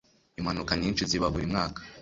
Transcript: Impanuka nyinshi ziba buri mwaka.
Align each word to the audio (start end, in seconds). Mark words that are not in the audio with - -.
Impanuka 0.39 0.71
nyinshi 0.81 1.03
ziba 1.09 1.31
buri 1.33 1.45
mwaka. 1.51 1.79